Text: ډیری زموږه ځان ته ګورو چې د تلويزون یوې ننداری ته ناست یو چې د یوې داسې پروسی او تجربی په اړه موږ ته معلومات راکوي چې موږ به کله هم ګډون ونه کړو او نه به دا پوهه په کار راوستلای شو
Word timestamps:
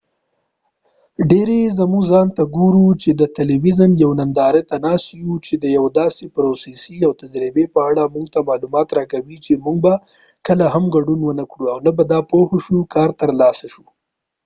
ډیری 1.29 1.61
زموږه 1.79 2.07
ځان 2.11 2.27
ته 2.37 2.43
ګورو 2.57 2.85
چې 3.01 3.09
د 3.19 3.21
تلويزون 3.37 3.91
یوې 4.01 4.15
ننداری 4.19 4.61
ته 4.69 4.75
ناست 4.85 5.07
یو 5.23 5.33
چې 5.45 5.53
د 5.57 5.65
یوې 5.75 5.89
داسې 6.01 6.23
پروسی 6.35 6.97
او 7.07 7.11
تجربی 7.21 7.65
په 7.73 7.79
اړه 7.89 8.11
موږ 8.13 8.25
ته 8.33 8.39
معلومات 8.49 8.87
راکوي 8.97 9.37
چې 9.45 9.61
موږ 9.65 9.77
به 9.83 9.93
کله 10.47 10.65
هم 10.73 10.83
ګډون 10.95 11.19
ونه 11.23 11.45
کړو 11.51 11.65
او 11.73 11.77
نه 11.85 11.91
به 11.97 12.03
دا 12.11 12.19
پوهه 12.29 12.57
په 12.65 12.75
کار 12.93 13.09
راوستلای 13.19 13.67
شو 13.73 13.83